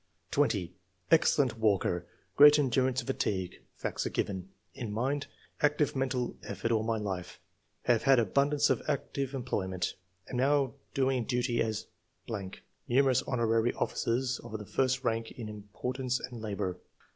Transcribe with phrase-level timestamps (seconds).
[0.31, 0.73] 20.
[1.11, 5.27] "Excellent walker; great endurance of fatigue [facts are given.] In mind—
[5.61, 7.39] ^Active mental effort all my life;
[7.83, 9.93] have had abundance of active employment;
[10.27, 11.85] am now doing duty as....
[12.87, 16.79] [numerous honorary offices of the first rank in importance and labour.